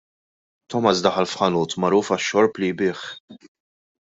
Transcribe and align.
Thomas 0.73 1.03
daħal 1.07 1.29
f'ħanut 1.31 1.75
magħruf 1.83 2.09
għax-xorb 2.17 2.63
li 2.65 2.71
jbigħ. 2.73 3.49